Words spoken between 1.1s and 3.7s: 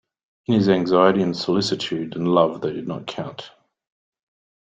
and solicitude and love they did not count.